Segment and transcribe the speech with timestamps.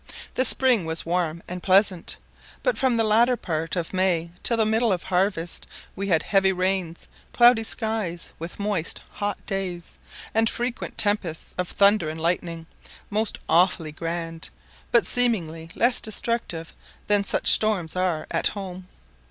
[0.33, 2.17] The spring was warm and pleasant,
[2.63, 6.51] but from the latter part of May till the middle of harvest we had heavy
[6.51, 9.99] rains, cloudy skies, with moist hot days,
[10.33, 12.65] and frequent tempests of thunder and lightning,
[13.11, 14.49] most awfully grand,
[14.91, 16.73] but seemingly less destructive
[17.05, 18.87] than such storms are at home.